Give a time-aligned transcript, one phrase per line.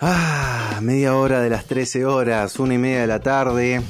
[0.00, 3.82] Ah, media hora de las 13 horas, una y media de la tarde.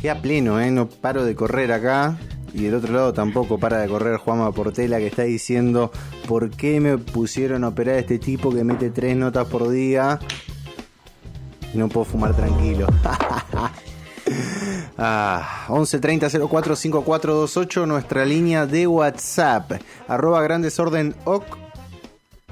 [0.00, 0.70] Qué a pleno, ¿eh?
[0.70, 2.16] No paro de correr acá.
[2.54, 5.90] Y del otro lado tampoco para de correr Juanma Portela que está diciendo
[6.28, 10.20] ¿Por qué me pusieron a operar este tipo que mete tres notas por día?
[11.74, 12.86] Y no puedo fumar tranquilo.
[14.98, 19.72] ah, 11 30 04 5428 nuestra línea de WhatsApp.
[20.06, 21.58] Arroba grandesorden OC.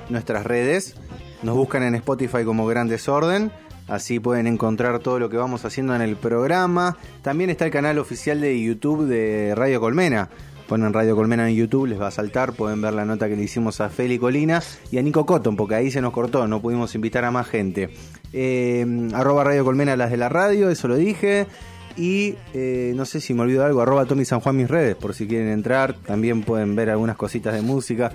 [0.08, 0.96] Nuestras redes.
[1.42, 3.50] Nos buscan en Spotify como Gran Desorden.
[3.88, 6.96] Así pueden encontrar todo lo que vamos haciendo en el programa.
[7.22, 10.28] También está el canal oficial de YouTube de Radio Colmena.
[10.68, 12.52] Ponen Radio Colmena en YouTube, les va a saltar.
[12.52, 14.62] Pueden ver la nota que le hicimos a Feli Colina
[14.92, 17.90] y a Nico Cotton, porque ahí se nos cortó, no pudimos invitar a más gente.
[18.32, 21.48] Eh, arroba Radio Colmena, las de la radio, eso lo dije.
[21.96, 25.14] Y eh, no sé si me olvido algo, arroba Tommy San Juan mis redes, por
[25.14, 25.94] si quieren entrar.
[25.94, 28.12] También pueden ver algunas cositas de música.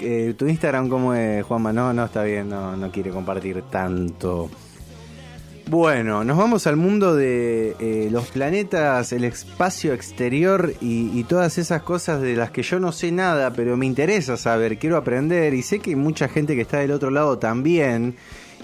[0.00, 1.72] Eh, tu Instagram, ¿cómo es, Juanma?
[1.72, 4.50] No, no, está bien, no, no quiere compartir tanto.
[5.68, 11.82] Bueno, nos vamos al mundo de eh, los planetas, el espacio exterior y, todas esas
[11.82, 15.62] cosas de las que yo no sé nada, pero me interesa saber, quiero aprender y
[15.62, 18.14] sé que hay mucha gente que está del otro lado también.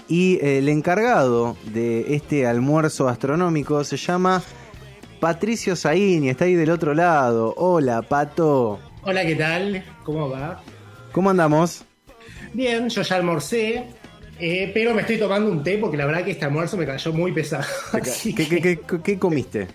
[0.07, 4.41] Y el encargado de este almuerzo astronómico se llama
[5.19, 7.53] Patricio Zaini, está ahí del otro lado.
[7.57, 8.79] Hola, Pato.
[9.03, 9.83] Hola, ¿qué tal?
[10.05, 10.63] ¿Cómo va?
[11.13, 11.85] ¿Cómo andamos?
[12.53, 13.85] Bien, yo ya almorcé,
[14.39, 17.13] eh, pero me estoy tomando un té porque la verdad que este almuerzo me cayó
[17.13, 17.63] muy pesado.
[17.93, 19.67] ¿Qué, qué, qué, qué, comiste?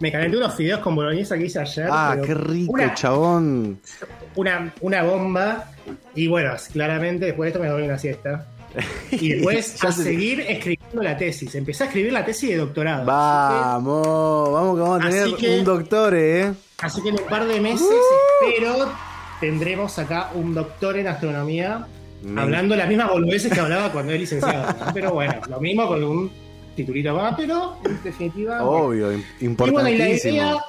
[0.00, 1.88] Me calenté unos fideos con boloñesa que hice ayer.
[1.90, 3.80] Ah, qué rico, una, chabón.
[4.36, 5.72] Una, una bomba.
[6.14, 8.46] Y bueno, claramente después de esto me doy una siesta.
[9.12, 11.54] Y después a seguir escribiendo la tesis.
[11.54, 13.06] Empecé a escribir la tesis de doctorado.
[13.06, 16.52] Vamos, que, vamos que vamos a tener que, un doctor, ¿eh?
[16.82, 18.46] Así que en un par de meses uh.
[18.46, 19.09] espero
[19.40, 21.86] tendremos acá un doctor en astronomía
[22.36, 24.74] hablando las mismas boludeces que hablaba cuando es licenciado.
[24.78, 24.92] ¿no?
[24.94, 26.30] Pero bueno, lo mismo con un
[26.76, 28.64] titulito más, pero en definitiva.
[28.64, 29.22] Obvio, bueno.
[29.40, 29.66] importantísimo.
[29.66, 30.64] Y bueno, y la idea,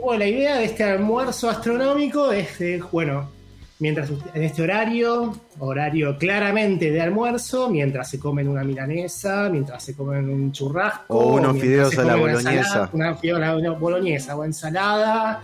[0.00, 2.58] bueno, la idea de este almuerzo astronómico es
[2.90, 3.30] bueno,
[3.78, 9.94] mientras en este horario, horario claramente de almuerzo, mientras se comen una milanesa, mientras se
[9.94, 14.44] comen un churrasco, o unos fideos a la boloñesa, una, fideo a la boloñesa o
[14.44, 15.42] ensalada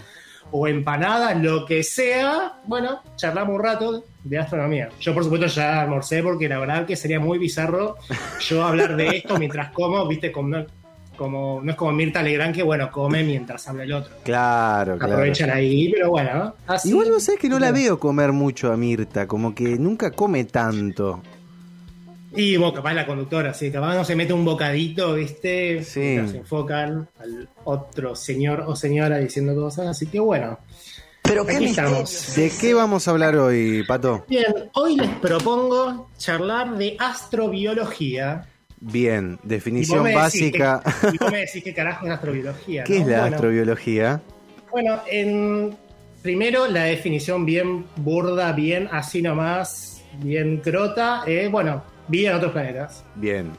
[0.52, 4.88] o empanada, lo que sea, bueno, charlamos un rato de astronomía.
[5.00, 7.96] Yo por supuesto ya almorcé porque la verdad que sería muy bizarro
[8.40, 10.64] yo hablar de esto mientras como, viste, como
[11.20, 14.10] como, no es como Mirta Legrand que, bueno, come mientras habla el otro.
[14.22, 15.12] Claro, claro.
[15.12, 16.54] Aprovechan ahí, pero bueno.
[16.66, 20.12] Así, Igual vos sabés que no la veo comer mucho a Mirta, como que nunca
[20.12, 21.20] come tanto.
[22.32, 25.82] Y vos, capaz la conductora, sí, capaz no se mete un bocadito, ¿viste?
[25.82, 26.16] Sí.
[26.28, 30.58] Se enfocan al otro señor o señora diciendo cosas, así que bueno.
[31.22, 32.34] Pero qué estamos.
[32.36, 34.24] ¿De qué vamos a hablar hoy, Pato?
[34.28, 38.46] Bien, hoy les propongo charlar de astrobiología.
[38.80, 40.82] Bien, definición y básica.
[41.00, 42.84] Que, y vos me decís qué carajo es astrobiología.
[42.84, 43.00] ¿Qué ¿no?
[43.02, 44.22] es la bueno, astrobiología?
[44.70, 45.76] Bueno, en,
[46.22, 51.24] primero la definición bien burda, bien así nomás, bien crota.
[51.26, 53.04] Eh, bueno, vida en otros planetas.
[53.14, 53.50] Bien.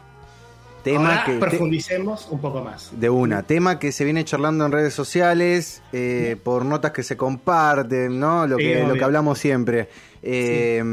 [0.83, 2.33] Tema Ahora que profundicemos te...
[2.33, 2.89] un poco más.
[2.99, 7.15] De una, tema que se viene charlando en redes sociales, eh, por notas que se
[7.15, 8.47] comparten, ¿no?
[8.47, 9.89] Lo, Sí, que, lo que hablamos siempre.
[10.23, 10.83] Eh,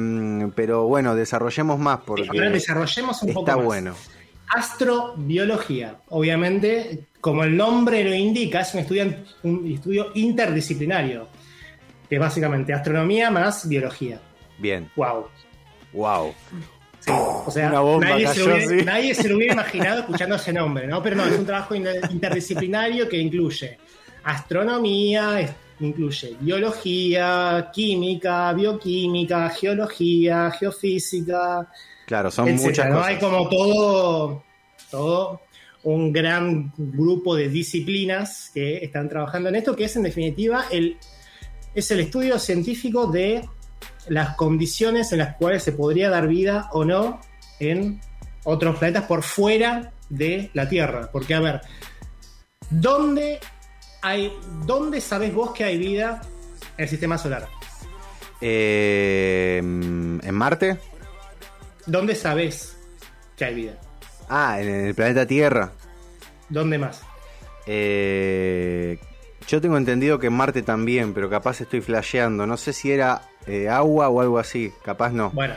[0.54, 3.64] Pero bueno, desarrollemos más porque Ahora desarrollemos un poco está más.
[3.64, 3.94] bueno.
[4.50, 5.96] Astrobiología.
[6.08, 9.04] Obviamente, como el nombre lo indica, es un estudio,
[9.42, 11.28] un estudio interdisciplinario.
[12.08, 14.20] Que es básicamente astronomía más biología.
[14.58, 15.26] Bien, Wow.
[15.92, 16.34] wow.
[17.14, 18.84] O sea, nadie, cayó, se lo hubiera, sí.
[18.84, 21.02] nadie se lo hubiera imaginado escuchando ese nombre, ¿no?
[21.02, 23.78] Pero no, es un trabajo in- interdisciplinario que incluye
[24.24, 31.68] astronomía, incluye biología, química, bioquímica, geología, geofísica,
[32.06, 32.94] Claro, son etcétera, muchas ¿no?
[32.96, 33.08] cosas.
[33.08, 34.44] Hay como todo,
[34.90, 35.40] todo
[35.84, 40.96] un gran grupo de disciplinas que están trabajando en esto, que es en definitiva el,
[41.74, 43.42] es el estudio científico de
[44.08, 47.20] las condiciones en las cuales se podría dar vida o no
[47.60, 48.00] en
[48.44, 51.10] otros planetas por fuera de la Tierra.
[51.12, 51.60] Porque, a ver,
[52.70, 53.40] ¿dónde,
[54.02, 54.32] hay,
[54.64, 56.22] ¿dónde sabés vos que hay vida
[56.76, 57.48] en el sistema solar?
[58.40, 60.78] Eh, ¿En Marte?
[61.86, 62.76] ¿Dónde sabés
[63.36, 63.78] que hay vida?
[64.28, 65.72] Ah, en el planeta Tierra.
[66.48, 67.02] ¿Dónde más?
[67.66, 68.98] Eh,
[69.46, 72.46] yo tengo entendido que en Marte también, pero capaz estoy flasheando.
[72.46, 74.72] No sé si era eh, agua o algo así.
[74.84, 75.30] Capaz no.
[75.30, 75.54] Bueno,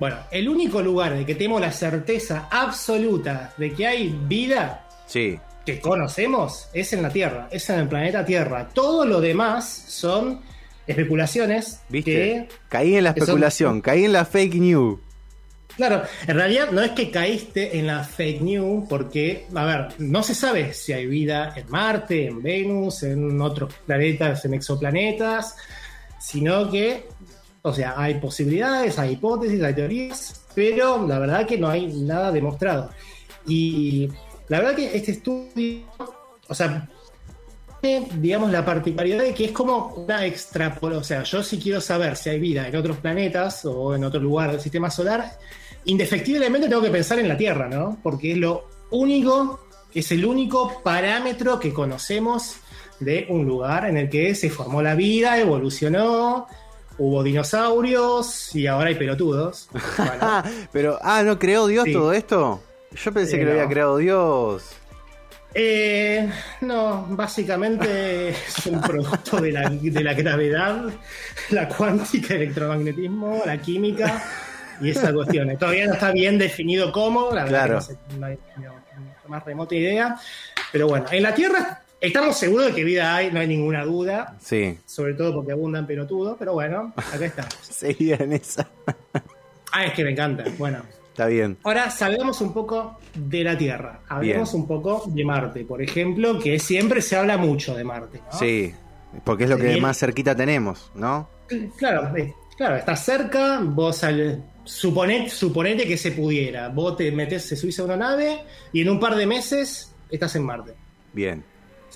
[0.00, 5.38] bueno, el único lugar de que tenemos la certeza absoluta de que hay vida Sí.
[5.64, 8.68] que conocemos es en la Tierra, es en el planeta Tierra.
[8.72, 10.40] Todo lo demás son
[10.86, 12.10] especulaciones ¿Viste?
[12.12, 15.00] que Caí en la son- especulación, caí en la fake news.
[15.76, 20.22] Claro, en realidad no es que caíste en la fake news, porque, a ver, no
[20.22, 25.54] se sabe si hay vida en Marte, en Venus, en otros planetas, en exoplanetas,
[26.18, 27.08] sino que,
[27.62, 32.32] o sea, hay posibilidades, hay hipótesis, hay teorías, pero la verdad que no hay nada
[32.32, 32.90] demostrado.
[33.46, 34.08] Y
[34.48, 35.82] la verdad que este estudio,
[36.48, 36.88] o sea,
[38.14, 41.00] digamos, la particularidad de que es como una extrapolación.
[41.00, 44.20] O sea, yo si quiero saber si hay vida en otros planetas o en otro
[44.20, 45.38] lugar del sistema solar,
[45.84, 47.98] indefectiblemente tengo que pensar en la Tierra, ¿no?
[48.02, 49.60] Porque es lo único,
[49.94, 52.56] es el único parámetro que conocemos
[53.00, 56.46] de un lugar en el que se formó la vida, evolucionó,
[56.98, 59.68] hubo dinosaurios y ahora hay pelotudos.
[59.98, 61.92] Bueno, Pero, ah, ¿no creó Dios Sí.
[61.92, 62.62] todo esto?
[62.92, 64.64] Yo pensé Eh, que lo había creado Dios.
[65.54, 66.30] eh,
[66.62, 70.84] no, básicamente es un producto de la, de la gravedad,
[71.50, 74.22] la cuántica, el electromagnetismo, la química
[74.80, 75.56] y esa cuestión.
[75.58, 77.68] Todavía no está bien definido cómo, la verdad Claro.
[77.68, 78.72] que no, sé, no hay no
[79.28, 80.16] más remota idea.
[80.72, 84.36] Pero bueno, en la Tierra estamos seguros de que vida hay, no hay ninguna duda.
[84.40, 87.54] Sí, sobre todo porque abundan pelotudos, pero bueno, acá estamos.
[87.62, 88.68] seguía en esa.
[89.72, 90.44] Ah, es que me encanta.
[90.58, 91.56] Bueno, Está bien.
[91.62, 94.62] ahora salgamos un poco de la Tierra, hablemos Bien.
[94.62, 98.20] un poco de Marte, por ejemplo, que siempre se habla mucho de Marte.
[98.32, 98.38] ¿no?
[98.38, 98.74] Sí,
[99.24, 99.82] porque es lo que Bien.
[99.82, 101.28] más cerquita tenemos, ¿no?
[101.78, 107.44] Claro, eh, claro, está cerca, vos al, suponé- suponete que se pudiera, vos te metes,
[107.46, 108.40] se subís a una nave
[108.72, 110.72] y en un par de meses estás en Marte.
[111.14, 111.42] Bien.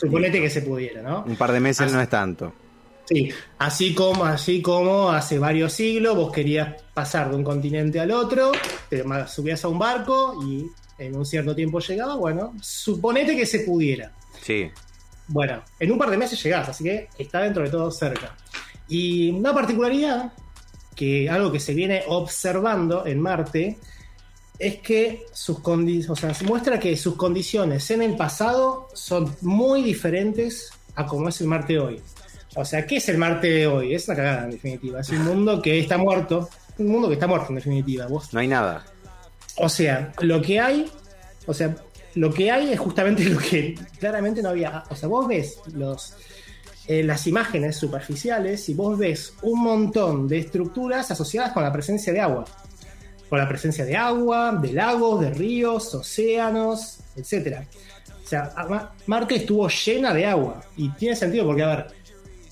[0.00, 1.25] Suponete que se pudiera, ¿no?
[1.26, 2.52] Un par de meses Así- no es tanto.
[3.05, 8.12] Sí, así como, así como hace varios siglos vos querías pasar de un continente al
[8.12, 8.52] otro,
[8.88, 10.64] te subías a un barco y
[10.97, 14.12] en un cierto tiempo llegaba, bueno, suponete que se pudiera.
[14.41, 14.70] Sí.
[15.26, 18.37] Bueno, en un par de meses llegás, así que está dentro de todo cerca.
[18.88, 20.32] Y una particularidad,
[20.94, 23.79] que algo que se viene observando en Marte,
[24.61, 29.35] es que sus condiciones, o sea, se muestra que sus condiciones en el pasado son
[29.41, 32.01] muy diferentes a como es el Marte hoy.
[32.55, 33.95] O sea, ¿qué es el Marte de hoy?
[33.95, 35.01] Es una cagada, en definitiva.
[35.01, 36.51] Es un mundo que está muerto.
[36.77, 38.07] Un mundo que está muerto, en definitiva.
[38.07, 38.85] Vos No hay nada.
[39.57, 40.91] o sea, lo que hay,
[41.47, 41.75] o sea,
[42.17, 44.85] lo que hay es justamente lo que claramente no había.
[44.91, 46.15] O sea, vos ves los,
[46.87, 52.12] eh, las imágenes superficiales y vos ves un montón de estructuras asociadas con la presencia
[52.12, 52.45] de agua.
[53.31, 57.61] Con la presencia de agua, de lagos, de ríos, océanos, etc.
[58.25, 58.53] O sea,
[59.06, 60.61] Marte estuvo llena de agua.
[60.77, 61.87] Y tiene sentido porque, a ver,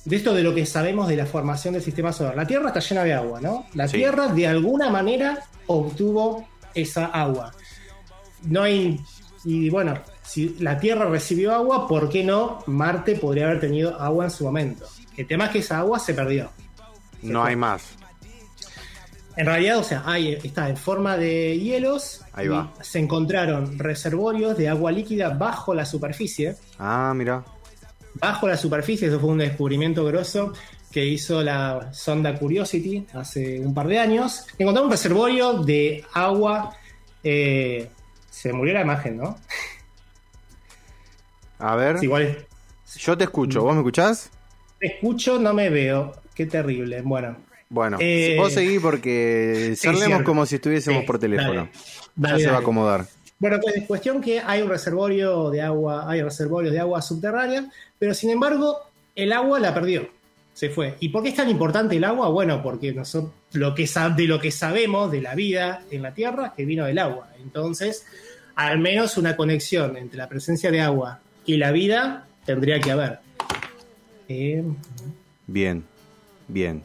[0.05, 2.35] de esto de lo que sabemos de la formación del sistema solar.
[2.37, 3.67] La Tierra está llena de agua, ¿no?
[3.75, 3.99] La Sí.
[3.99, 7.53] Tierra de alguna manera obtuvo esa agua.
[8.45, 9.01] No hay.
[9.45, 14.27] Y bueno, si la Tierra recibió agua, ¿por qué no Marte podría haber tenido agua
[14.27, 14.87] en su momento?
[15.17, 16.51] El tema es que esa agua se perdió.
[17.21, 17.98] No hay más.
[19.39, 22.23] En realidad, o sea, hay, está en forma de hielos.
[22.33, 22.73] Ahí va.
[22.83, 26.57] Se encontraron reservorios de agua líquida bajo la superficie.
[26.79, 27.45] Ah, mira.
[28.15, 30.53] bajo la superficie, eso fue un descubrimiento grosso
[30.91, 34.45] que hizo la sonda Curiosity hace un par de años.
[34.59, 36.75] Encontramos un reservorio de agua.
[37.23, 37.89] eh,
[38.31, 39.37] se murió la imagen, ¿no?
[41.61, 41.97] A ver.
[41.97, 42.47] Es igual
[42.97, 43.63] Yo te escucho.
[43.63, 44.31] ¿Vos me escuchás?
[44.81, 46.13] te escucho, no me veo.
[46.35, 47.03] Qué terrible.
[47.03, 47.37] Bueno,
[47.71, 51.55] Bueno, Eh, vos seguí porque charlemos como si estuviésemos Sí, por teléfono.
[51.55, 51.71] dale.
[52.17, 53.07] Dale, ya se va a acomodar.
[53.39, 58.15] Bueno, pues cuestión que hay un reservorio de agua, hay reservorios de agua subterránea, pero
[58.15, 58.77] sin embargo,
[59.15, 60.09] el agua la perdió.
[60.55, 60.97] Se fue.
[60.99, 62.31] ¿Y por qué es tan importante el agua?
[62.31, 66.47] Bueno, porque nosotros lo que de lo que sabemos de la vida en la Tierra
[66.47, 67.29] es que vino del agua.
[67.41, 68.05] Entonces,
[68.57, 73.21] al menos una conexión entre la presencia de agua y la vida tendría que haber.
[74.29, 74.65] Eh,
[75.47, 75.85] Bien,
[76.49, 76.83] bien.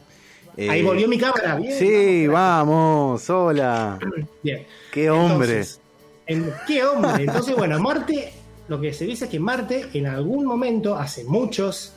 [0.56, 1.56] Eh, ahí volvió mi cámara.
[1.56, 3.98] Bien, Sí, vamos, vamos, hola.
[4.42, 4.64] Bien.
[4.92, 5.48] Qué hombre.
[5.48, 5.80] Entonces,
[6.26, 7.24] en- ¿Qué hombre?
[7.24, 8.32] Entonces, bueno, Marte,
[8.68, 11.92] lo que se dice es que Marte en algún momento, hace muchos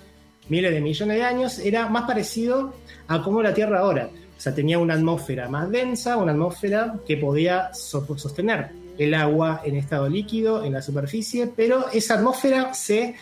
[0.50, 2.74] miles de millones de años, era más parecido
[3.08, 4.10] a como la Tierra ahora.
[4.38, 9.62] O sea, tenía una atmósfera más densa, una atmósfera que podía so- sostener el agua
[9.64, 13.16] en estado líquido en la superficie, pero esa atmósfera se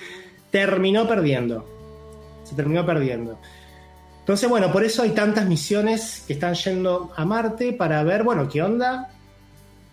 [0.51, 1.65] terminó perdiendo.
[2.44, 3.38] Se terminó perdiendo.
[4.25, 8.50] Entonces, bueno, por eso hay tantas misiones que están yendo a Marte para ver, bueno,
[8.50, 9.12] qué onda,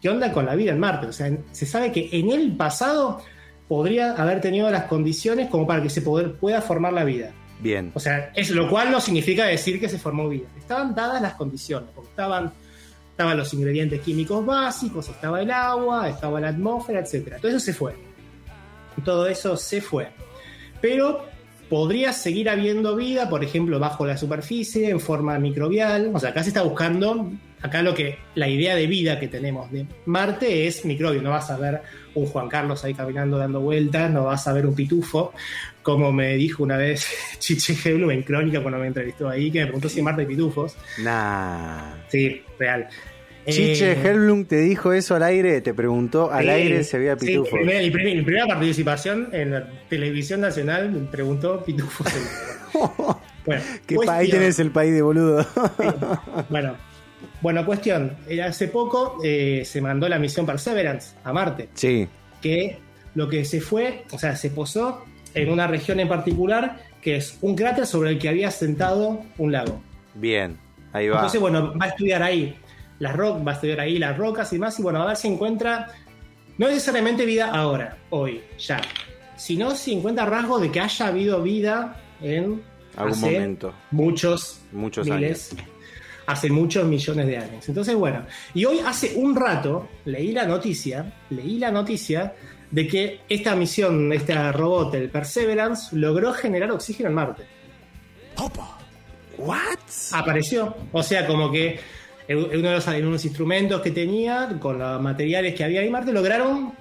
[0.00, 1.06] qué onda con la vida en Marte.
[1.08, 3.20] O sea, se sabe que en el pasado
[3.68, 7.30] podría haber tenido las condiciones como para que se poder- pueda formar la vida.
[7.60, 7.92] Bien.
[7.94, 10.46] O sea, es lo cual no significa decir que se formó vida.
[10.58, 12.52] Estaban dadas las condiciones, porque estaban,
[13.10, 17.36] estaban los ingredientes químicos básicos, estaba el agua, estaba la atmósfera, etc.
[17.38, 17.94] Todo eso se fue.
[19.04, 20.08] Todo eso se fue.
[20.80, 21.26] Pero
[21.72, 26.10] podría seguir habiendo vida, por ejemplo, bajo la superficie, en forma microbial.
[26.12, 29.72] O sea, acá se está buscando acá lo que la idea de vida que tenemos
[29.72, 31.22] de Marte es microbio.
[31.22, 31.80] No vas a ver
[32.14, 35.32] un Juan Carlos ahí caminando dando vueltas, no vas a ver un pitufo,
[35.82, 39.64] como me dijo una vez Chiche Heblu en Crónica cuando me entrevistó ahí, que me
[39.64, 40.76] preguntó si Marte hay pitufos.
[40.98, 41.94] Nah.
[42.08, 42.86] Sí, real.
[43.46, 47.26] Chiche Eh, te dijo eso al aire, te preguntó al sí, aire si había sí,
[47.26, 47.50] pitufos.
[47.52, 52.06] primera- mi, primer- mi primera participación en la televisión nacional me preguntó pitufos.
[53.46, 54.30] bueno, Que pa- ahí cuestión.
[54.40, 55.44] tenés el país de boludo.
[56.48, 56.76] Bueno,
[57.40, 58.16] bueno, cuestión.
[58.28, 62.08] Eh, Hace poco eh, se mandó la misión Perseverance a Marte, sí,
[62.40, 62.78] que
[63.14, 67.38] lo que se fue, o sea, se posó en una región en particular que es
[67.40, 69.82] un cráter sobre el que había sentado un lago.
[70.14, 70.56] bien,
[70.92, 71.16] ahí va.
[71.16, 72.54] Entonces, bueno, va a estudiar ahí
[73.02, 75.26] las rocas, va a estudiar ahí las rocas y más, y bueno, a ver si
[75.26, 75.88] encuentra
[76.56, 78.80] no necesariamente vida ahora, hoy, ya,
[79.36, 82.62] sino si encuentra rasgos de que haya habido vida en
[82.96, 83.74] Algún hace momento.
[83.90, 85.56] muchos Muchos miles,
[86.26, 87.68] hace muchos millones de años.
[87.68, 92.34] Entonces, bueno, y hoy hace un rato leí la noticia, leí la noticia
[92.70, 97.42] de que esta misión, este robot, el Perseverance, logró generar oxígeno en Marte.
[99.38, 99.78] ¿What?
[100.12, 100.76] Apareció.
[100.92, 101.80] O sea, como que
[102.28, 105.92] uno de los, en unos instrumentos que tenía, con los materiales que había ahí en
[105.92, 106.72] Marte, lograron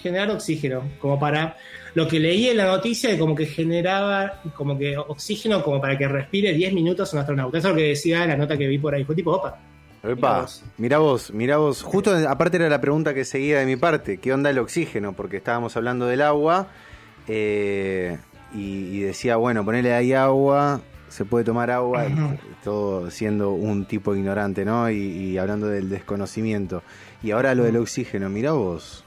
[0.00, 0.82] generar oxígeno.
[1.00, 1.56] Como para.
[1.94, 5.98] Lo que leí en la noticia de como que generaba como que oxígeno como para
[5.98, 7.58] que respire 10 minutos un astronauta.
[7.58, 9.04] Eso es lo que decía la nota que vi por ahí.
[9.04, 9.58] Fue tipo, opa.
[10.02, 10.64] Mirá Epa, vos.
[10.76, 11.82] mirá vos, mirá vos.
[11.82, 14.18] Justo aparte era la pregunta que seguía de mi parte.
[14.18, 15.14] ¿Qué onda el oxígeno?
[15.14, 16.68] Porque estábamos hablando del agua
[17.26, 18.18] eh,
[18.54, 22.06] y, y decía, bueno, ponele ahí agua, se puede tomar agua,
[22.64, 24.90] todo siendo un tipo ignorante, ¿no?
[24.90, 26.82] Y, y hablando del desconocimiento.
[27.22, 29.04] Y ahora lo del oxígeno, mirá vos.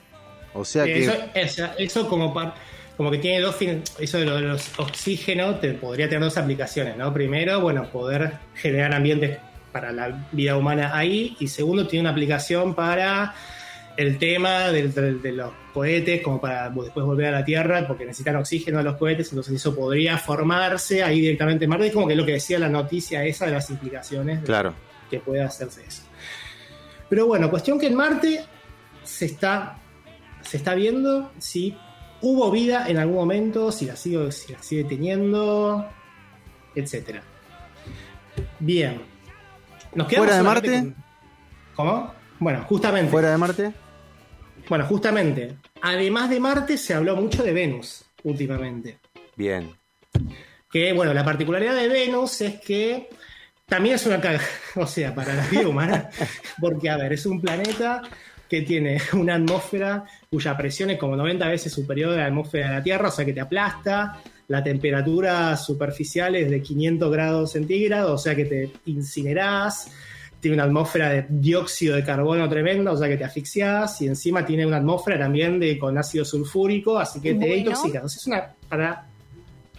[0.53, 1.03] O sea que...
[1.05, 2.55] Eso, eso, eso como par-
[2.98, 6.38] como que tiene dos fin- eso de lo de los oxígenos te podría tener dos
[6.38, 7.13] aplicaciones, ¿no?
[7.13, 9.38] Primero, bueno, poder generar ambientes
[9.72, 13.34] para la vida humana ahí y segundo tiene una aplicación para
[13.98, 18.06] el tema del- del- de, los cohetes, como para después volver a la Tierra, porque
[18.06, 22.16] necesitan oxígeno los cohetes, entonces eso podría formarse ahí directamente en Marte, es como que
[22.16, 24.74] lo que decía la noticia esa de las implicaciones de- Claro.
[25.10, 26.04] que pueda hacerse eso.
[27.10, 28.46] Pero bueno, cuestión que en Marte
[29.04, 29.78] se está,
[30.42, 31.75] se está viendo si
[32.22, 35.86] hubo vida en algún momento, si la sigue, si la sigue teniendo,
[36.75, 37.22] etc.
[38.60, 39.01] Bien.
[39.94, 40.72] Nos quedamos ¿Fuera de Marte?
[40.80, 40.96] con-
[41.75, 42.13] ¿Cómo?
[42.40, 43.12] Bueno, justamente.
[43.12, 43.74] ¿Fuera de Marte?
[44.70, 45.56] Bueno, justamente.
[45.82, 49.00] Además de Marte, se habló mucho de Venus últimamente.
[49.36, 49.72] Bien.
[50.72, 53.10] Que, bueno, la particularidad de Venus es que
[53.65, 54.41] también es una caga,
[54.75, 56.10] o sea, para la vida humana,
[56.62, 58.01] porque, a ver, es un planeta
[58.50, 62.75] que tiene una atmósfera cuya presión es como 90 veces superior a la atmósfera de
[62.75, 68.12] la Tierra, o sea, que te aplasta, la temperatura superficial es de 500 grados centígrados,
[68.12, 69.89] o sea, que te incinerás,
[70.41, 74.45] tiene una atmósfera de dióxido de carbono tremenda, o sea, que te asfixiás, y encima
[74.45, 78.03] tiene una atmósfera también de, con ácido sulfúrico, así que te intoxicas.
[78.03, 79.05] O sea, es una, para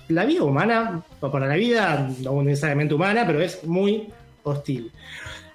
[0.09, 4.09] la vida humana, o para la vida no necesariamente humana, pero es muy
[4.45, 4.93] hostil.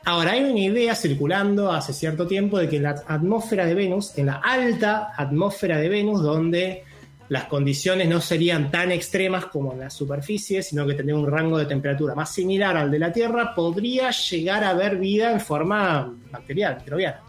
[0.03, 4.17] Ahora, hay una idea circulando hace cierto tiempo de que en la atmósfera de Venus,
[4.17, 6.83] en la alta atmósfera de Venus, donde
[7.29, 11.57] las condiciones no serían tan extremas como en la superficie, sino que tendría un rango
[11.57, 16.13] de temperatura más similar al de la Tierra, podría llegar a haber vida en forma
[16.31, 17.21] bacteriana, microbiana.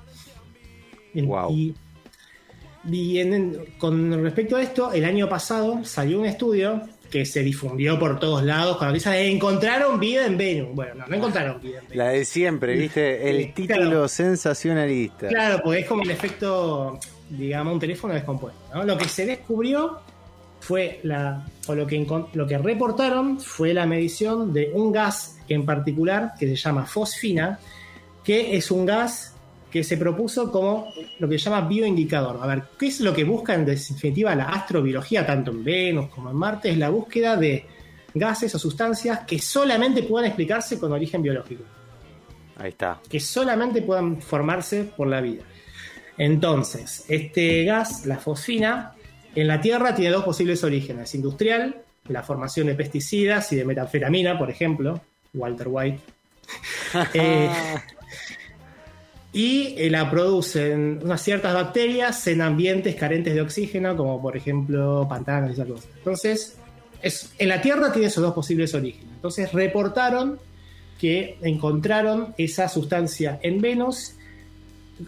[1.15, 1.51] Guau.
[1.53, 1.75] Y,
[2.91, 7.99] y en- con respecto a esto, el año pasado salió un estudio que se difundió
[7.99, 10.69] por todos lados con la noticia de encontraron vida en Venus.
[10.75, 11.97] Bueno, no, no encontraron vida en Venus.
[11.97, 13.31] La de siempre, ¿viste?
[13.31, 14.09] El título claro.
[14.09, 15.29] sensacionalista.
[15.29, 18.61] Claro, porque es como el efecto, digamos, un teléfono descompuesto.
[18.75, 18.85] ¿no?
[18.85, 19.99] Lo que se descubrió
[20.61, 25.65] fue la, o lo que, lo que reportaron fue la medición de un gas en
[25.65, 27.59] particular que se llama fosfina,
[28.25, 29.35] que es un gas
[29.71, 30.87] que se propuso como
[31.19, 32.39] lo que se llama bioindicador.
[32.43, 36.31] A ver, ¿qué es lo que busca en definitiva la astrobiología, tanto en Venus como
[36.31, 36.71] en Marte?
[36.71, 37.67] Es la búsqueda de
[38.15, 41.65] gases o sustancias que solamente puedan explicarse con origen biológico
[42.57, 43.01] Ahí está.
[43.09, 45.43] que solamente puedan formarse por la vida.
[46.19, 48.95] Entonces, este gas, la fosfina,
[49.35, 51.15] en la Tierra tiene dos posibles orígenes.
[51.15, 55.01] Industrial, la formación de pesticidas y de metanfetamina, por ejemplo,
[55.35, 56.01] Walter White.
[57.13, 57.51] Eh,
[59.31, 65.07] y eh, la producen unas ciertas bacterias en ambientes carentes de oxígeno, como por ejemplo
[65.07, 65.91] pantanos y esas cosas.
[65.99, 66.57] Entonces,
[67.03, 69.13] es, en la Tierra tiene esos dos posibles orígenes.
[69.17, 70.41] Entonces, reportaron
[70.99, 74.15] que encontraron esa sustancia en Venus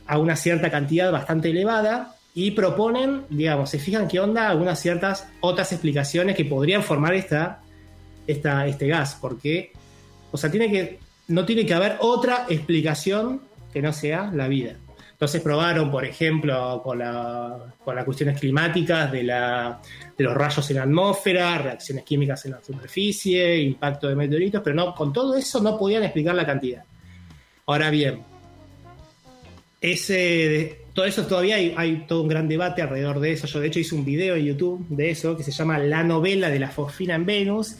[0.06, 5.28] a una cierta cantidad bastante elevada y proponen, digamos, se fijan qué onda algunas ciertas
[5.40, 7.61] otras explicaciones que podrían formar esta,
[8.26, 9.73] esta, este gas, porque,
[10.30, 13.42] o sea, tiene que, no tiene que haber otra explicación
[13.73, 14.76] que no sea la vida.
[15.20, 19.78] Entonces probaron, por ejemplo, con, las cuestiones climáticas de, la,
[20.16, 24.75] de los rayos en la atmósfera, reacciones químicas en la superficie, impacto de meteoritos, pero
[24.75, 26.85] no, con todo eso no podían explicar la cantidad.
[27.66, 28.25] Ahora bien,
[29.80, 33.46] ese, todo eso todavía hay, todo un gran debate alrededor de eso.
[33.46, 36.50] Yo de hecho hice un video en YouTube de eso que se llama La novela
[36.50, 37.76] de la fosfina en Venus.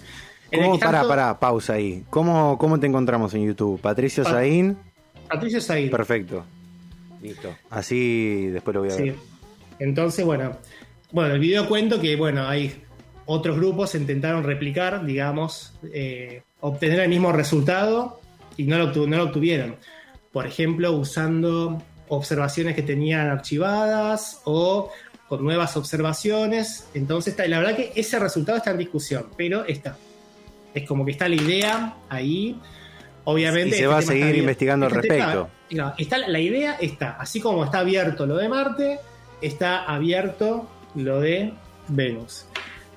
[0.53, 2.05] ¿Cómo, para, para, pausa ahí.
[2.11, 3.81] ¿Cómo, ¿Cómo te encontramos en YouTube?
[3.81, 4.77] Patricio Saín.
[5.29, 5.91] Patricio Saín.
[5.91, 6.45] Perfecto.
[7.23, 7.55] Listo.
[7.69, 9.15] Así después lo voy a ver.
[9.79, 10.57] Entonces, bueno,
[11.13, 12.83] bueno, el video cuento que, bueno, hay
[13.27, 18.21] otros grupos intentaron replicar, digamos, eh, obtener el mismo resultado
[18.57, 19.77] y no lo, no lo obtuvieron.
[20.33, 24.91] Por ejemplo, usando observaciones que tenían archivadas o
[25.29, 26.89] con nuevas observaciones.
[26.93, 29.97] Entonces, la verdad que ese resultado está en discusión, pero está.
[30.75, 32.61] Es como que está la idea ahí.
[33.25, 33.69] Obviamente.
[33.69, 35.49] Y se este va a seguir investigando al este respecto.
[35.99, 38.99] está, la idea está, así como está abierto lo de Marte,
[39.41, 41.53] está abierto lo de
[41.89, 42.47] Venus.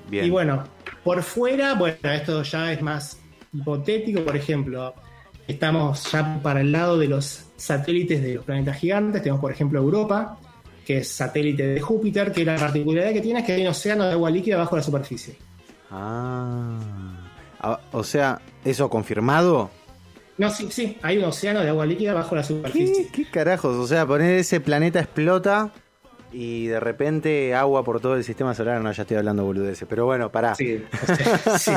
[0.09, 0.63] Y bueno,
[1.03, 3.19] por fuera, bueno, esto ya es más
[3.53, 4.95] hipotético, por ejemplo,
[5.47, 9.21] estamos ya para el lado de los satélites de los planetas gigantes.
[9.21, 10.37] Tenemos, por ejemplo, Europa,
[10.85, 14.05] que es satélite de Júpiter, que la particularidad que tiene es que hay un océano
[14.05, 15.35] de agua líquida bajo la superficie.
[15.91, 16.79] Ah.
[17.59, 19.69] ah o sea, ¿eso confirmado?
[20.37, 23.07] No, sí, sí, hay un océano de agua líquida bajo la superficie.
[23.11, 23.77] ¿Qué, qué carajos?
[23.77, 25.71] O sea, poner ese planeta explota
[26.33, 28.81] y de repente agua por todo el sistema solar.
[28.81, 30.55] No, ya estoy hablando boludeces, pero bueno, pará.
[30.55, 31.71] Sí, o sea, sí.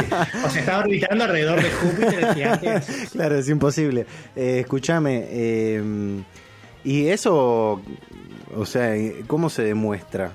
[0.45, 2.83] O sea está orbitando alrededor de Júpiter.
[3.13, 4.07] claro, es imposible.
[4.35, 5.83] Eh, escúchame, eh,
[6.85, 7.83] ¿y eso,
[8.55, 8.95] o sea,
[9.27, 10.33] cómo se demuestra?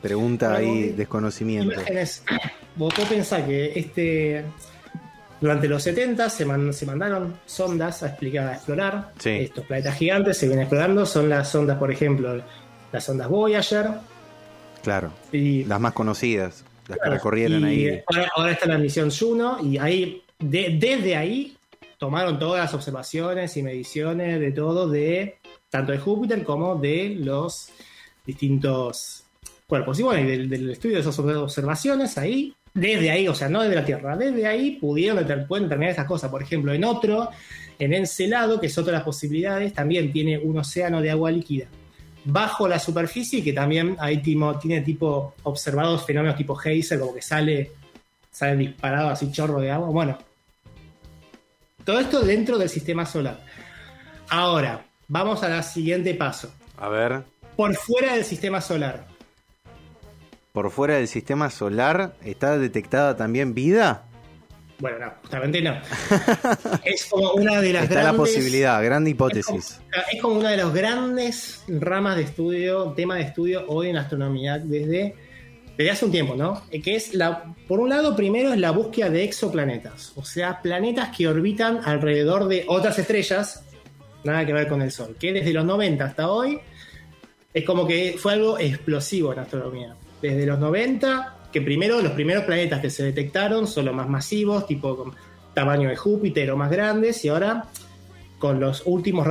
[0.00, 1.74] Pregunta ahí, desconocimiento.
[1.74, 2.24] Imágenes.
[2.74, 4.44] Vos, pensás que este
[5.40, 10.46] durante los 70 se, se mandaron sondas a, explicar, a explorar estos planetas gigantes, se
[10.46, 12.42] vienen explorando, son las sondas, por ejemplo,
[12.92, 13.88] las ondas Voyager.
[14.82, 15.12] Claro.
[15.32, 18.02] Y, las más conocidas, las que recorrieron ahí.
[18.36, 21.56] Ahora, está la misión Juno y ahí, desde ahí,
[21.98, 25.36] tomaron todas las observaciones y mediciones de todo, de
[25.68, 27.68] tanto de Júpiter como de los
[28.24, 29.24] distintos
[29.66, 30.00] cuerpos.
[30.00, 33.84] Y bueno, del, estudio de esas observaciones ahí, desde ahí, o sea, no desde la
[33.84, 36.30] Tierra, desde ahí pudieron pueden determinar estas cosas.
[36.30, 37.28] Por ejemplo, en otro,
[37.78, 41.66] en Encelado, que es otra de las posibilidades, también tiene un océano de agua líquida
[42.24, 47.72] bajo la superficie que también hay tiene tipo observados fenómenos tipo geyser, como que sale,
[48.30, 49.88] sale disparado así chorro de agua.
[49.88, 50.18] Bueno,
[51.84, 53.40] todo esto dentro del sistema solar.
[54.28, 56.52] Ahora, vamos al siguiente paso.
[56.76, 57.22] A ver.
[57.56, 59.06] Por fuera del sistema solar.
[60.52, 64.04] ¿Por fuera del sistema solar está detectada también vida?
[64.80, 65.76] Bueno, no, justamente no.
[66.84, 69.80] es como una de las Está la posibilidad, gran hipótesis.
[70.12, 74.58] Es como, una de las grandes ramas de estudio, tema de estudio hoy en astronomía
[74.58, 75.14] desde,
[75.76, 76.62] desde hace un tiempo, ¿no?
[76.70, 81.14] Que es la, por un lado, primero es la búsqueda de exoplanetas, o sea, planetas
[81.14, 83.64] que orbitan alrededor de otras estrellas,
[84.24, 86.58] nada que ver con el Sol, que desde los 90 hasta hoy
[87.52, 89.96] es como que fue algo explosivo en astronomía.
[90.22, 94.66] Desde los 90 que primero los primeros planetas que se detectaron son los más masivos,
[94.66, 95.12] tipo
[95.54, 97.66] tamaño de Júpiter o más grandes, y ahora
[98.38, 99.26] con los últimos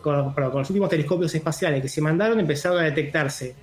[0.00, 3.54] con, los últimos telescopios espaciales que se mandaron empezaron a detectarse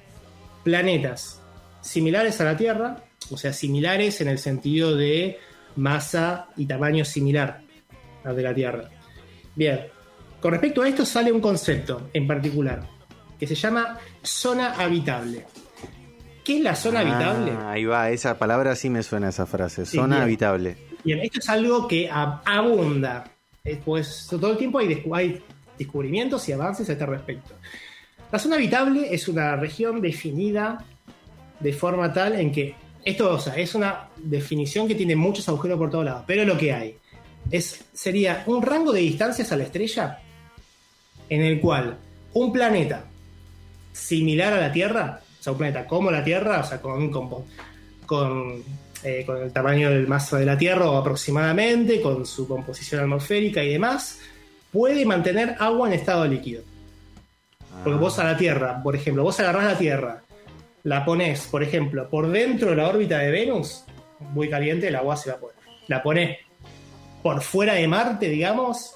[0.64, 1.42] planetas
[1.82, 5.40] similares a la Tierra, o sea, similares en el sentido de
[5.76, 7.62] masa y tamaño similar
[8.24, 8.90] al de la Tierra.
[9.56, 9.88] Bien,
[10.40, 12.88] con respecto a esto sale un concepto en particular
[13.40, 15.46] que se llama zona habitable.
[16.44, 17.52] ¿Qué es la zona ah, habitable?
[17.66, 20.78] Ahí va, esa palabra sí me suena esa frase, zona habitable.
[21.04, 23.26] Bien, esto es algo que abunda.
[23.86, 25.42] Pues todo el tiempo hay, hay
[25.78, 27.54] descubrimientos y avances a este respecto.
[28.32, 30.84] La zona habitable es una región definida
[31.60, 35.78] de forma tal en que esto o sea, es una definición que tiene muchos agujeros
[35.78, 36.98] por todos lados, pero lo que hay
[37.50, 40.20] es, sería un rango de distancias a la estrella
[41.30, 41.98] en el cual
[42.34, 43.06] un planeta
[43.92, 46.82] similar a la Tierra o sea, un planeta como la Tierra, o sea, eh,
[48.06, 48.64] con,
[49.04, 54.20] el tamaño del masa de la Tierra aproximadamente, con su composición atmosférica y demás,
[54.72, 56.62] puede mantener agua en estado líquido.
[57.84, 60.22] Porque vos a la Tierra, por ejemplo, vos agarrás la Tierra,
[60.84, 63.84] la pones, por ejemplo, por dentro de la órbita de Venus,
[64.20, 65.56] muy caliente, el agua se va a poner.
[65.88, 66.38] La pones
[67.24, 68.94] por fuera de Marte, digamos,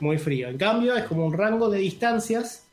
[0.00, 0.48] muy frío.
[0.48, 2.66] En cambio, es como un rango de distancias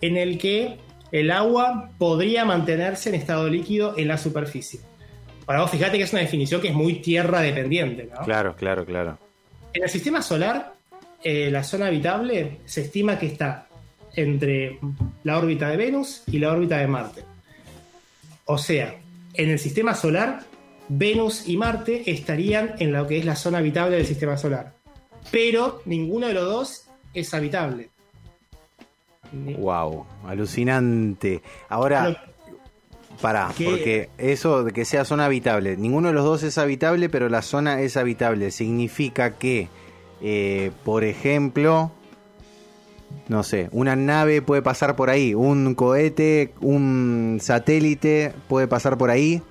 [0.00, 0.80] en el que
[1.12, 4.80] el agua podría mantenerse en estado líquido en la superficie.
[5.46, 8.24] Ahora vos fíjate que es una definición que es muy tierra dependiente, ¿no?
[8.24, 9.18] Claro, claro, claro.
[9.72, 10.76] En el sistema solar
[11.22, 13.66] eh, la zona habitable se estima que está
[14.14, 14.78] entre
[15.24, 17.24] la órbita de Venus y la órbita de Marte.
[18.44, 18.94] O sea,
[19.34, 20.44] en el sistema solar,
[20.88, 24.74] Venus y Marte estarían en lo que es la zona habitable del sistema solar.
[25.30, 27.90] Pero ninguno de los dos es habitable.
[29.32, 31.42] Wow, alucinante.
[31.68, 32.22] Ahora,
[33.20, 33.64] pará, ¿Qué?
[33.64, 37.42] porque eso de que sea zona habitable, ninguno de los dos es habitable, pero la
[37.42, 38.50] zona es habitable.
[38.50, 39.68] Significa que,
[40.22, 41.90] eh, por ejemplo,
[43.28, 49.10] no sé, una nave puede pasar por ahí, un cohete, un satélite puede pasar por
[49.10, 49.42] ahí.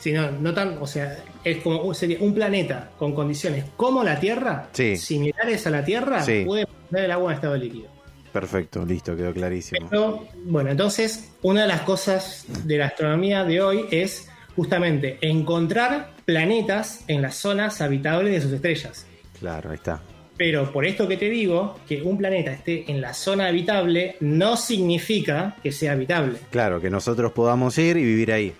[0.00, 4.18] Sí, no, no tan, o sea, es como sería un planeta con condiciones como la
[4.18, 4.96] Tierra, Sí.
[4.96, 6.42] similares a la Tierra, Sí.
[6.44, 6.66] puede
[7.00, 7.88] el agua en estado líquido.
[8.32, 9.88] Perfecto, listo, quedó clarísimo.
[9.90, 16.12] Pero, bueno, entonces, una de las cosas de la astronomía de hoy es justamente encontrar
[16.24, 19.06] planetas en las zonas habitables de sus estrellas.
[19.38, 20.00] Claro, ahí está.
[20.36, 24.56] Pero por esto que te digo, que un planeta esté en la zona habitable no
[24.56, 26.38] significa que sea habitable.
[26.50, 28.54] Claro, que nosotros podamos ir y vivir ahí.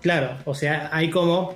[0.00, 1.54] Claro, o sea, hay como.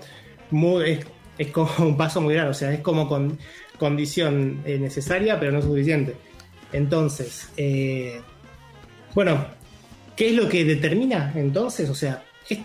[1.38, 3.38] Es, como un paso muy grande, o sea, es como con
[3.78, 6.16] condición eh, necesaria, pero no suficiente.
[6.72, 8.20] Entonces, eh,
[9.14, 9.46] bueno,
[10.16, 11.88] ¿qué es lo que determina entonces?
[11.90, 12.58] O sea, es-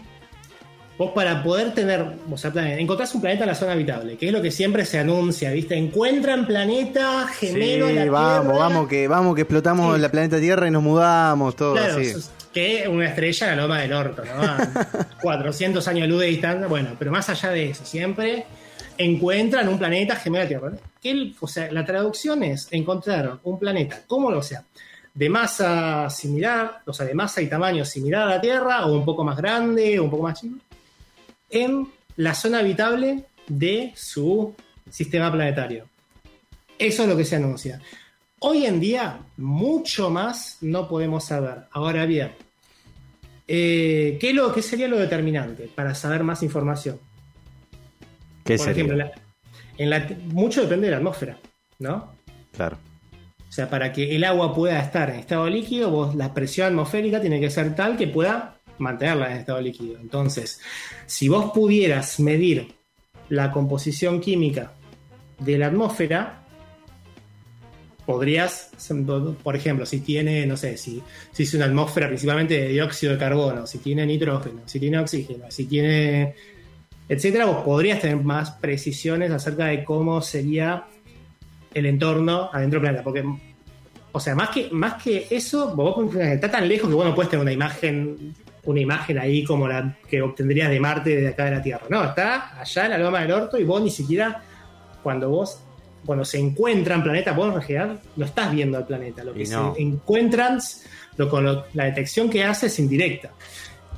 [0.98, 4.28] vos para poder tener, o sea, plan- encontrás un planeta en la zona habitable, que
[4.28, 5.76] es lo que siempre se anuncia, ¿viste?
[5.76, 8.60] Encuentran planeta gemelo en la Sí, vamos, Tierra.
[8.60, 10.02] vamos, que vamos, que explotamos Sí.
[10.02, 12.14] la planeta Tierra y nos mudamos, todo Claro, así.
[12.54, 14.42] que una estrella en la loma del orto, ¿no?
[14.44, 16.68] A 400 años luz de distancia.
[16.68, 18.46] Bueno, pero más allá de eso, siempre
[19.04, 20.72] encuentran un planeta gemelo a la Tierra.
[21.04, 24.64] El- o sea, la traducción es encontraron un planeta, ¿cómo lo sea?
[25.14, 29.04] De masa similar, o sea, de masa y tamaño similar a la Tierra, o un
[29.06, 30.56] poco más grande, o un poco más chico,
[31.50, 31.88] en
[32.18, 34.56] la zona habitable de su
[34.90, 35.88] sistema planetario.
[36.78, 37.82] Eso es lo que se anuncia.
[38.40, 41.66] Hoy en día, mucho más no podemos saber.
[41.72, 42.32] Ahora bien,
[43.48, 47.00] eh, ¿qué, lo, ¿qué sería lo determinante para saber más información?
[48.44, 48.84] ¿Qué Por sería?
[48.84, 49.12] ejemplo, la-
[49.78, 51.38] en la- mucho depende de la atmósfera,
[51.80, 52.14] ¿no?
[52.54, 52.78] Claro.
[53.48, 57.20] O sea, para que el agua pueda estar en estado líquido, vos, la presión atmosférica
[57.20, 60.00] tiene que ser tal que pueda mantenerla en estado líquido.
[60.00, 60.62] Entonces,
[61.06, 62.74] si vos pudieras medir
[63.30, 64.72] la composición química
[65.40, 66.38] de la atmósfera,
[68.06, 68.72] podrías,
[69.44, 71.02] por ejemplo, si tiene, no sé, si,
[71.32, 75.46] si es una atmósfera principalmente de dióxido de carbono, si tiene nitrógeno, si tiene oxígeno,
[75.50, 76.36] si tiene,
[77.14, 80.86] etcétera, vos podrías tener más precisiones acerca de cómo sería
[81.74, 83.04] el entorno adentro del planeta.
[83.04, 83.24] Porque,
[84.14, 87.30] o sea, más que, más que eso, vos está tan lejos que vos no puedes
[87.30, 91.52] tener una imagen, una imagen ahí como la que obtendrías de Marte desde acá de
[91.52, 91.86] la Tierra.
[91.90, 94.42] No, está allá en la loma del orto y vos ni siquiera,
[95.04, 95.60] cuando vos,
[96.06, 99.22] cuando se encuentran planetas, vos en no estás viendo al planeta.
[99.24, 99.76] Lo que no.
[99.76, 100.60] se encuentran,
[101.18, 103.32] lo, con lo- la detección que hace es indirecta.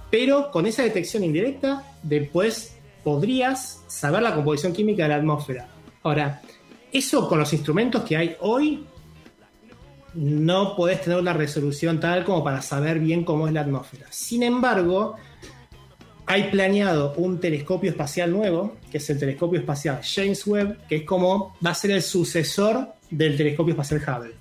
[0.09, 2.72] Pero con esa detección indirecta, después
[3.03, 5.67] podrías saber la composición química de la atmósfera.
[6.03, 6.41] Ahora,
[6.91, 8.85] eso con los instrumentos que hay hoy,
[10.15, 14.05] no podés tener una resolución tal como para saber bien cómo es la atmósfera.
[14.11, 15.15] Sin embargo,
[16.27, 21.03] hay planeado un telescopio espacial nuevo, que es el telescopio espacial James Webb, que es
[21.03, 24.33] como va a ser el sucesor del telescopio espacial Hubble.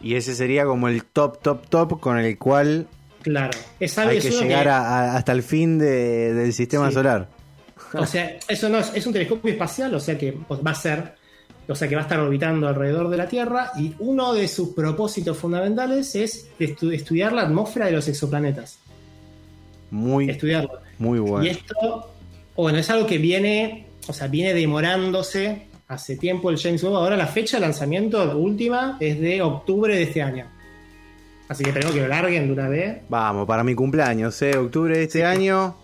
[0.00, 2.86] Y ese sería como el top, top, top con el cual
[3.22, 4.78] Claro, es algo hay que llegar a-
[5.12, 6.94] a- hasta el fin de- del sistema Sí.
[6.94, 7.28] solar.
[8.02, 11.14] O sea, eso no es, es un telescopio espacial, o sea que va a ser,
[11.68, 14.70] o sea que va a estar orbitando alrededor de la Tierra y uno de sus
[14.70, 18.78] propósitos fundamentales es estu- estudiar la atmósfera de los exoplanetas.
[19.90, 20.80] Muy, Estudiarlo.
[20.98, 21.44] muy bueno.
[21.44, 22.10] Y esto,
[22.56, 26.96] bueno, es algo que viene, o sea, viene demorándose hace tiempo el James Webb.
[26.96, 30.46] Ahora la fecha de lanzamiento última es de octubre de este año.
[31.46, 33.02] Así que esperemos que lo larguen de una vez.
[33.08, 34.56] Vamos, para mi cumpleaños, ¿eh?
[34.56, 35.76] Octubre de este año.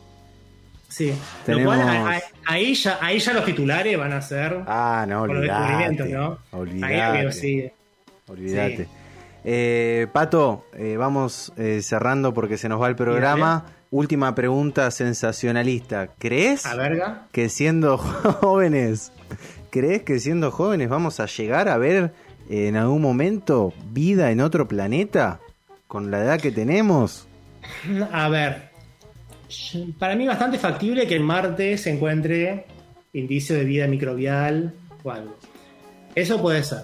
[0.91, 1.15] Sí.
[1.47, 5.07] Tenemos- Lo cual, a- a- ahí, ya, ahí ya los titulares van a ser Ah,
[5.09, 5.95] no, olvidate.
[6.13, 6.33] ¿no?
[6.53, 7.33] Ahí Olvidate.
[7.33, 7.75] sigue.
[8.29, 8.85] Olvídate.
[8.85, 8.91] Sí.
[9.45, 13.65] Eh, Pato, eh, vamos eh, cerrando porque se nos va el programa.
[13.93, 16.09] Última pregunta sensacionalista.
[16.19, 17.27] ¿Crees A verga.
[17.33, 17.97] que siendo
[18.41, 19.13] jóvenes,
[19.71, 22.13] crees que siendo jóvenes vamos a llegar a ver
[22.51, 25.41] eh, en algún momento vida en otro planeta
[25.89, 27.27] con la edad que tenemos?
[28.13, 28.70] A ver.
[29.99, 32.67] Para mí bastante factible que en Marte se encuentre
[33.13, 35.37] indicio de vida microbial o algo.
[36.15, 36.79] Eso puede ser.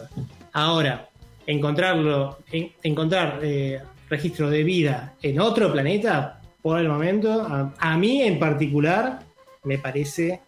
[0.52, 1.08] Ahora,
[1.46, 7.96] encontrarlo, en- encontrar eh, registro de vida en otro planeta, por el momento, a, a
[7.96, 9.20] mí en particular,
[9.64, 10.40] me parece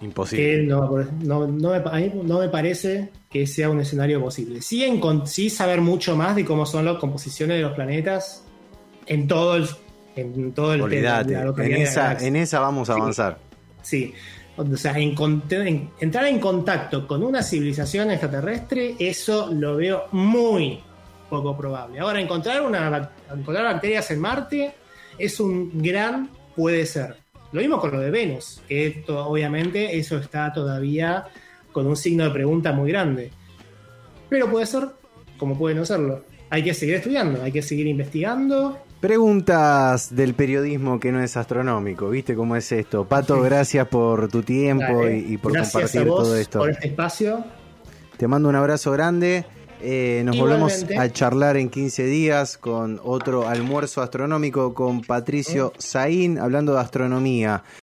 [0.00, 0.64] Imposible.
[0.64, 0.88] no,
[1.22, 4.62] no, no, me, a mí no me parece que sea un escenario posible.
[4.62, 8.44] Sí, en, sí saber mucho más de cómo son las composiciones de los planetas
[9.06, 9.66] en todo el,
[10.20, 13.38] en todo el Olvídate, en, esa, en esa vamos a avanzar.
[13.82, 14.12] Sí.
[14.56, 20.80] O sea, entrar en contacto con una civilización extraterrestre, eso lo veo muy
[21.30, 22.00] poco probable.
[22.00, 24.74] Ahora, encontrar, una, encontrar bacterias en Marte
[25.16, 27.16] es un gran puede ser.
[27.52, 31.26] Lo mismo con lo de Venus, que obviamente eso está todavía
[31.72, 33.30] con un signo de pregunta muy grande.
[34.28, 34.88] Pero puede ser,
[35.38, 36.24] como puede no serlo.
[36.50, 38.78] Hay que seguir estudiando, hay que seguir investigando.
[39.00, 43.04] Preguntas del periodismo que no es astronómico, ¿viste cómo es esto?
[43.04, 46.58] Pato, gracias por tu tiempo y, por compartir todo esto.
[46.58, 47.44] Por este espacio.
[48.16, 49.44] Te mando un abrazo grande.
[49.80, 56.36] Eh, nos volvemos a charlar en 15 días con otro almuerzo astronómico con Patricio Saín,
[56.36, 57.62] hablando de astronomía.